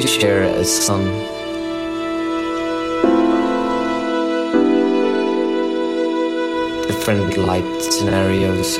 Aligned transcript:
to 0.00 0.06
share 0.06 0.44
a 0.44 0.64
sun. 0.64 1.04
Different 6.86 7.36
light 7.36 7.82
scenarios 7.82 8.78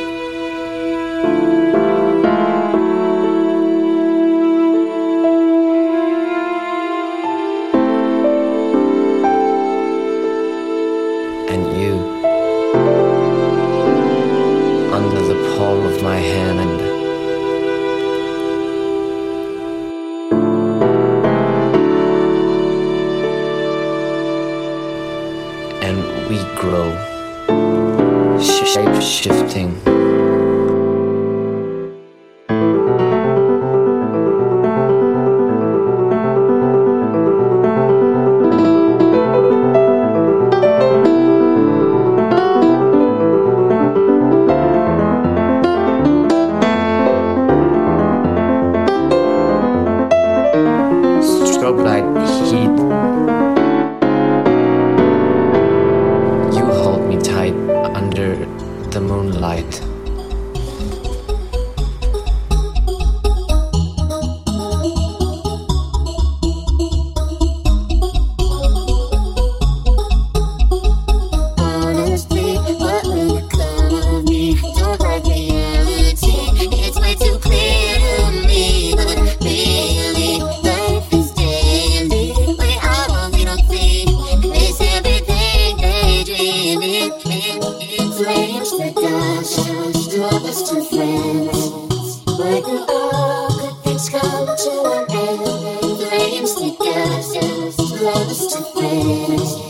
Please. 99.11 99.70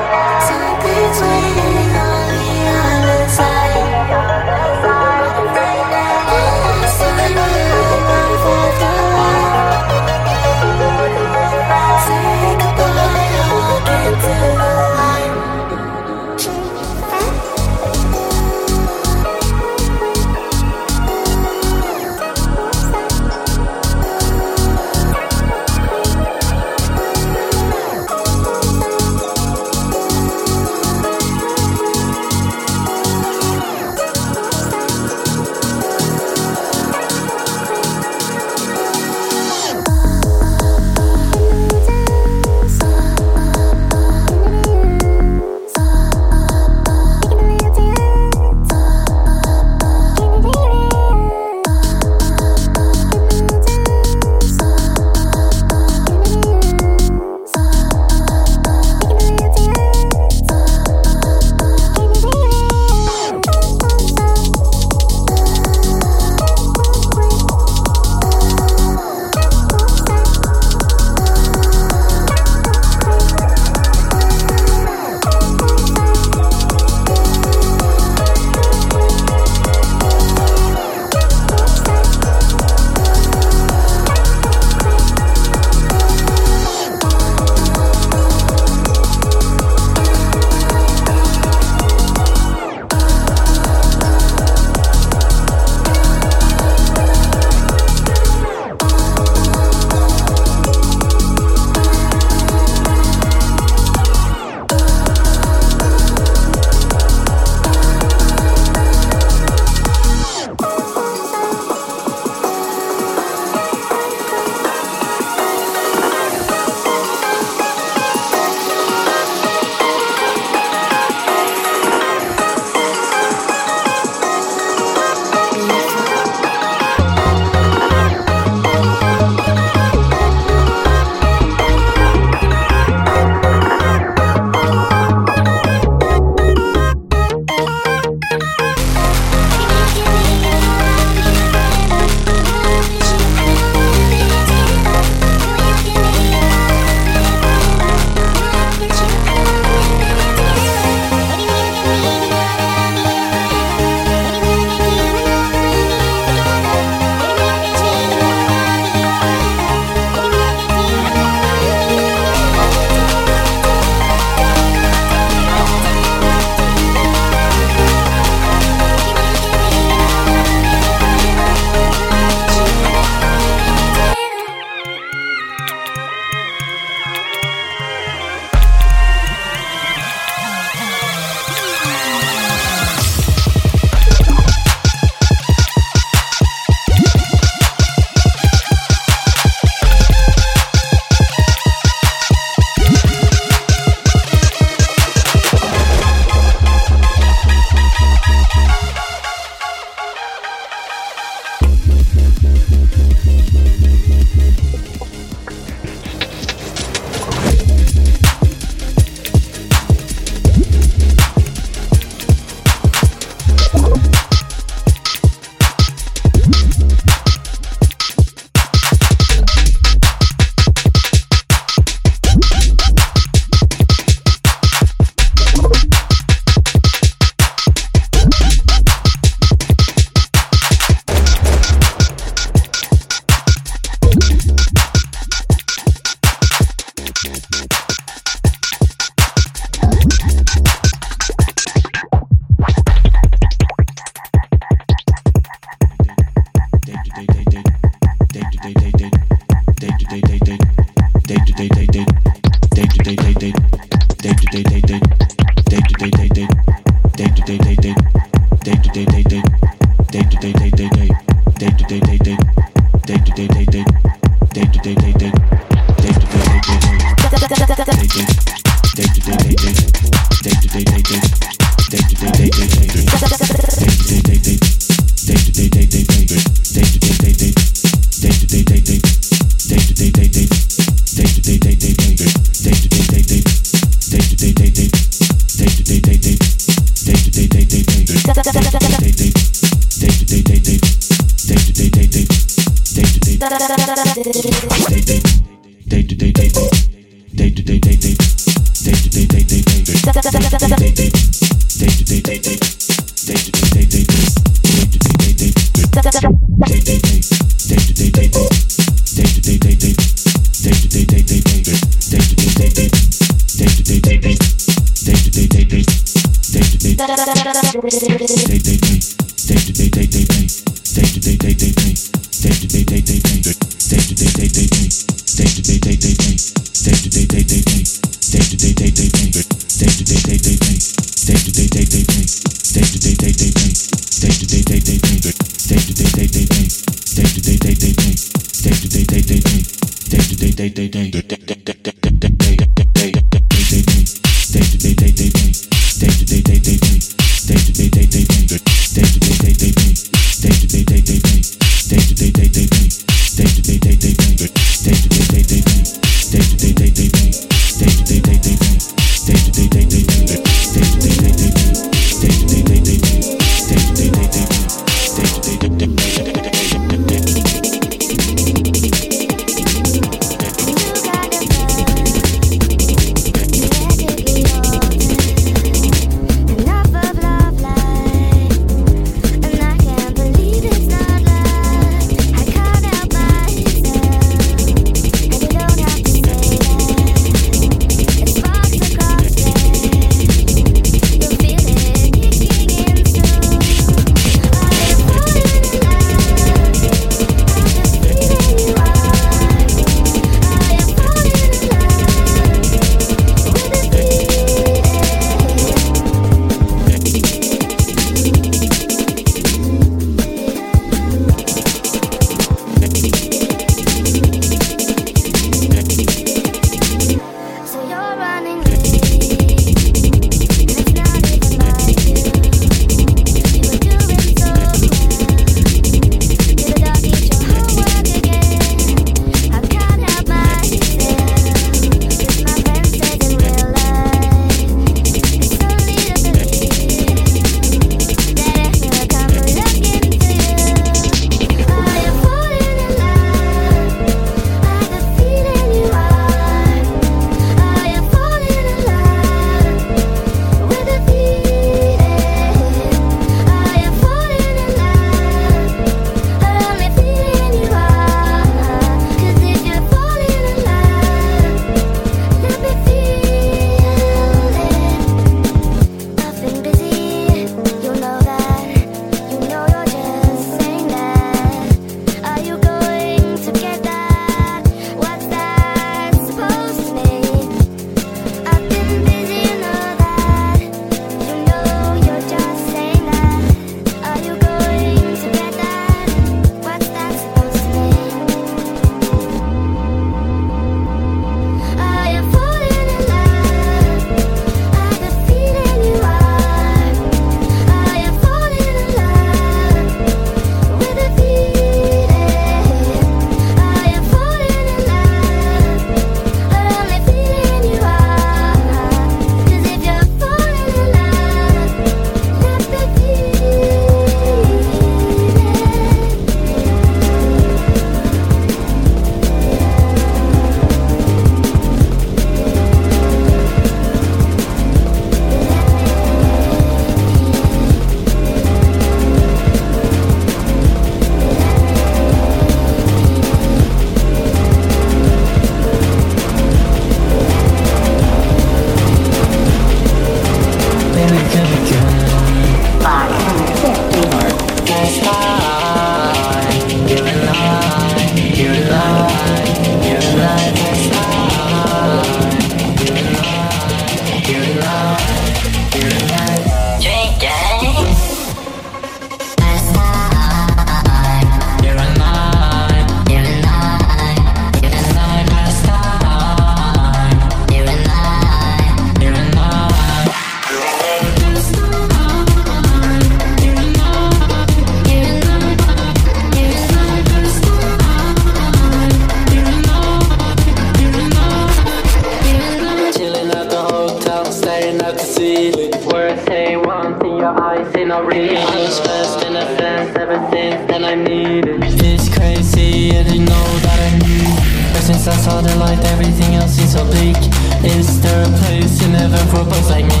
I 595.10 595.16
saw 595.16 595.40
the 595.40 595.54
light, 595.56 595.80
everything 595.90 596.36
else 596.36 596.56
is 596.58 596.72
so 596.72 596.84
bleak. 596.84 597.18
Is 597.66 598.00
there 598.00 598.22
a 598.22 598.30
place 598.38 598.78
in 598.84 598.92
heaven 598.92 599.18
for 599.26 599.42
boys 599.42 599.68
like 599.68 599.84
me? 599.84 600.00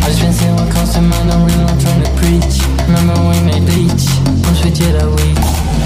I 0.00 0.08
just 0.08 0.22
been 0.22 0.32
seeing 0.32 0.56
what 0.56 0.72
comes 0.72 0.94
to 0.94 1.02
mind, 1.02 1.30
I'm 1.30 1.44
really 1.44 1.64
not 1.68 1.78
trying 1.78 2.02
to 2.02 2.10
preach. 2.16 2.56
Remember 2.88 3.12
when 3.20 3.36
we 3.36 3.40
made 3.44 3.64
bleach? 3.68 4.08
Once 4.48 4.64
we 4.64 4.70
did 4.72 4.96
that 4.96 5.04
week. 5.20 5.36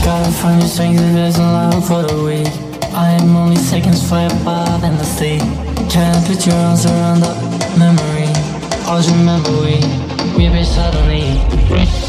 Gotta 0.07 0.31
find 0.31 0.61
your 0.61 0.69
strength 0.71 1.01
if 1.03 1.13
there's 1.13 1.39
no 1.39 1.45
love 1.45 1.87
for 1.87 2.03
the 2.07 2.15
weak. 2.23 2.55
I 2.95 3.19
am 3.19 3.35
only 3.35 3.57
seconds 3.57 4.07
fly 4.09 4.31
above 4.31 4.85
in 4.85 4.97
the 4.97 5.05
sea. 5.05 5.39
Can't 5.91 6.23
put 6.25 6.47
your 6.47 6.55
arms 6.55 6.87
around 6.87 7.21
the 7.21 7.35
memory. 7.75 8.31
Always 8.87 9.11
remember 9.11 9.51
we, 9.59 9.83
we 10.39 10.49
be 10.55 10.63
suddenly. 10.63 12.02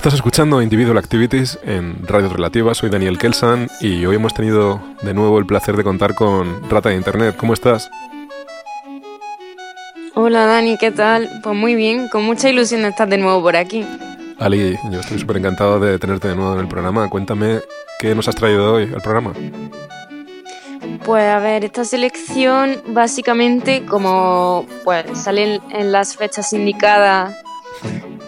Estás 0.00 0.14
escuchando 0.14 0.62
Individual 0.62 0.96
Activities 0.96 1.58
en 1.62 2.06
Radio 2.06 2.30
Relativa, 2.30 2.72
soy 2.74 2.88
Daniel 2.88 3.18
Kelsan 3.18 3.68
y 3.82 4.06
hoy 4.06 4.16
hemos 4.16 4.32
tenido 4.32 4.80
de 5.02 5.12
nuevo 5.12 5.38
el 5.38 5.44
placer 5.44 5.76
de 5.76 5.84
contar 5.84 6.14
con 6.14 6.70
Rata 6.70 6.88
de 6.88 6.96
Internet. 6.96 7.36
¿Cómo 7.36 7.52
estás? 7.52 7.90
Hola 10.14 10.46
Dani, 10.46 10.78
¿qué 10.78 10.90
tal? 10.90 11.28
Pues 11.42 11.54
muy 11.54 11.74
bien, 11.74 12.08
con 12.08 12.24
mucha 12.24 12.48
ilusión 12.48 12.80
de 12.80 12.88
estar 12.88 13.10
de 13.10 13.18
nuevo 13.18 13.42
por 13.42 13.56
aquí. 13.56 13.86
Ali, 14.38 14.78
yo 14.90 15.00
estoy 15.00 15.18
súper 15.18 15.36
encantado 15.36 15.78
de 15.78 15.98
tenerte 15.98 16.28
de 16.28 16.34
nuevo 16.34 16.54
en 16.54 16.60
el 16.60 16.68
programa. 16.68 17.10
Cuéntame 17.10 17.60
qué 17.98 18.14
nos 18.14 18.26
has 18.26 18.36
traído 18.36 18.72
hoy 18.72 18.84
al 18.84 19.02
programa. 19.02 19.34
Pues 21.04 21.24
a 21.24 21.40
ver, 21.40 21.62
esta 21.66 21.84
selección 21.84 22.80
básicamente 22.94 23.84
como 23.84 24.64
pues 24.82 25.04
salen 25.18 25.60
en 25.68 25.92
las 25.92 26.16
fechas 26.16 26.54
indicadas 26.54 27.34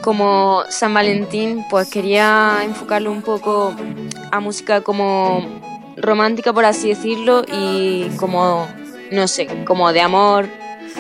como 0.03 0.65
San 0.69 0.93
Valentín, 0.93 1.65
pues 1.71 1.89
quería 1.89 2.59
enfocarlo 2.65 3.11
un 3.11 3.23
poco 3.23 3.75
a 4.31 4.41
música 4.41 4.81
como 4.81 5.47
romántica, 5.97 6.53
por 6.53 6.65
así 6.65 6.89
decirlo, 6.89 7.45
y 7.51 8.09
como, 8.17 8.67
no 9.11 9.29
sé, 9.29 9.47
como 9.65 9.93
de 9.93 10.01
amor 10.01 10.49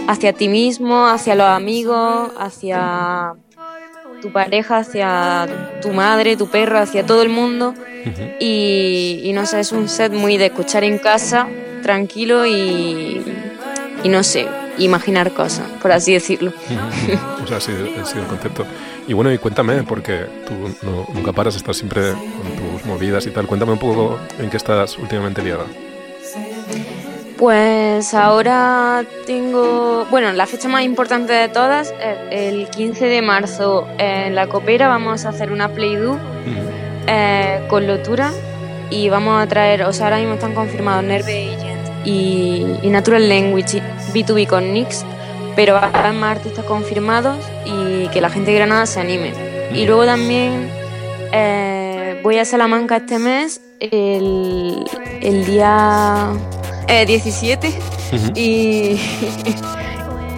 hacia 0.07 0.33
ti 0.33 0.49
mismo, 0.49 1.07
hacia 1.07 1.35
los 1.35 1.47
amigos, 1.49 2.31
hacia 2.39 3.35
tu 4.21 4.33
pareja, 4.33 4.79
hacia 4.79 5.49
tu 5.83 5.91
madre, 5.91 6.37
tu 6.37 6.47
perro, 6.49 6.79
hacia 6.79 7.05
todo 7.05 7.23
el 7.23 7.29
mundo. 7.29 7.75
y, 8.41 9.21
y 9.25 9.33
no 9.33 9.47
sé, 9.47 9.61
es 9.61 9.73
un 9.73 9.89
set 9.89 10.13
muy 10.13 10.37
de 10.37 10.47
escuchar 10.47 10.85
en 10.85 10.99
casa, 10.99 11.49
tranquilo 11.83 12.47
y, 12.47 13.23
y 14.03 14.09
no 14.09 14.23
sé, 14.23 14.49
imaginar 14.79 15.33
cosas, 15.33 15.66
por 15.81 15.93
así 15.93 16.12
decirlo. 16.12 16.53
o 17.43 17.47
sea, 17.47 17.61
sí, 17.61 17.73
sido 18.05 18.23
el 18.23 18.27
concepto. 18.29 18.64
Y 19.09 19.12
bueno, 19.14 19.33
y 19.33 19.39
cuéntame, 19.39 19.83
porque 19.83 20.27
tú 20.47 20.53
no- 20.87 21.07
nunca 21.12 21.33
paras, 21.33 21.57
estás 21.57 21.77
siempre 21.77 22.12
con 22.12 22.79
tus 22.79 22.87
movidas 22.87 23.27
y 23.27 23.31
tal. 23.31 23.47
Cuéntame 23.47 23.73
un 23.73 23.79
poco 23.79 24.18
en 24.39 24.49
qué 24.51 24.57
estás 24.57 24.97
últimamente 24.99 25.43
liada. 25.43 25.64
Pues 27.39 28.14
ahora 28.14 29.05
tengo, 29.27 30.07
bueno, 30.11 30.33
la 30.33 30.47
fecha 30.47 30.68
más 30.68 30.83
importante 30.85 31.33
de 31.33 31.49
todas, 31.49 31.93
es 32.01 32.53
el 32.53 32.68
15 32.70 33.07
de 33.07 33.20
marzo 33.20 33.89
en 33.99 34.37
La 34.37 34.47
Copera 34.47 34.87
vamos 34.87 35.25
a 35.25 35.31
hacer 35.31 35.51
una 35.51 35.68
play-do 35.68 36.18
eh, 37.09 37.64
con 37.68 37.89
Lotura 37.89 38.31
y 38.91 39.09
vamos 39.09 39.43
a 39.43 39.47
traer, 39.49 39.83
o 39.83 39.93
sea, 39.93 40.07
ahora 40.07 40.18
mismo 40.18 40.35
están 40.35 40.55
confirmados 40.55 41.03
Nerve 41.03 41.55
Agent 41.57 41.72
y, 42.05 42.65
y 42.83 42.89
Natural 42.89 43.29
Language 43.29 43.79
y 43.79 44.13
B2B 44.13 44.47
con 44.47 44.73
Nix, 44.73 45.05
pero 45.57 45.77
habrá 45.77 46.13
más 46.13 46.39
artistas 46.39 46.65
confirmados 46.65 47.39
y 47.65 48.09
que 48.09 48.21
la 48.21 48.31
gente 48.31 48.51
de 48.51 48.59
Granada 48.59 48.87
se 48.87 49.01
anime. 49.01 49.33
Y 49.75 49.87
luego 49.87 50.05
también 50.05 50.69
eh, 51.33 52.21
voy 52.23 52.39
a 52.39 52.45
Salamanca 52.45 52.99
este 52.99 53.19
mes, 53.19 53.61
el, 53.81 54.85
el 55.21 55.47
día 55.47 56.33
eh, 56.89 57.07
17 57.07 57.73
y, 58.35 59.01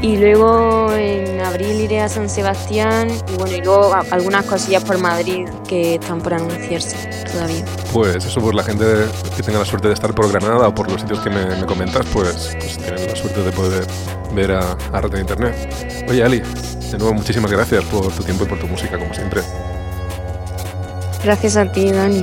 y 0.04 0.18
luego 0.18 0.92
en 0.92 1.40
abril 1.40 1.80
iré 1.80 2.02
a 2.02 2.10
San 2.10 2.28
Sebastián 2.28 3.08
y 3.10 3.36
bueno, 3.38 3.56
y 3.56 3.62
luego 3.62 3.96
algunas 4.10 4.44
cosillas 4.44 4.84
por 4.84 4.98
Madrid 4.98 5.48
que 5.66 5.94
están 5.94 6.20
por 6.20 6.34
anunciarse 6.34 7.24
todavía. 7.32 7.64
Pues 7.90 8.22
eso, 8.22 8.38
por 8.42 8.54
la 8.54 8.62
gente 8.62 8.84
que 9.34 9.42
tenga 9.42 9.60
la 9.60 9.64
suerte 9.64 9.88
de 9.88 9.94
estar 9.94 10.14
por 10.14 10.30
Granada 10.30 10.68
o 10.68 10.74
por 10.74 10.90
los 10.90 11.00
sitios 11.00 11.20
que 11.20 11.30
me, 11.30 11.46
me 11.46 11.64
comentas, 11.64 12.04
pues, 12.12 12.54
pues 12.58 12.76
tienen 12.76 13.06
la 13.06 13.16
suerte 13.16 13.42
de 13.42 13.50
poder 13.52 13.86
ver 14.34 14.52
a, 14.52 14.72
a 14.72 15.00
Rata 15.00 15.08
de 15.08 15.20
Internet. 15.20 16.04
Oye, 16.06 16.22
Ali, 16.22 16.40
de 16.40 16.98
nuevo 16.98 17.14
muchísimas 17.14 17.50
gracias 17.50 17.82
por 17.84 18.12
tu 18.12 18.22
tiempo 18.22 18.44
y 18.44 18.46
por 18.46 18.58
tu 18.58 18.66
música, 18.66 18.98
como 18.98 19.14
siempre. 19.14 19.40
Gracias 21.24 21.56
a 21.56 21.72
ti, 21.72 21.90
Dani. 21.90 22.22